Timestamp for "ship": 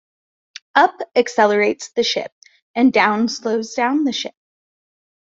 2.01-2.33, 4.11-4.33